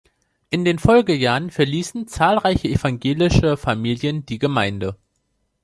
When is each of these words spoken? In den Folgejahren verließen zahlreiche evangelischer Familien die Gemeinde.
In 0.49 0.65
den 0.65 0.79
Folgejahren 0.79 1.51
verließen 1.51 2.07
zahlreiche 2.07 2.67
evangelischer 2.67 3.55
Familien 3.55 4.25
die 4.25 4.39
Gemeinde. 4.39 4.97